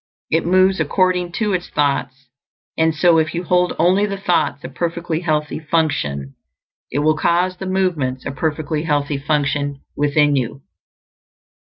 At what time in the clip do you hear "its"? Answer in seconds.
1.53-1.69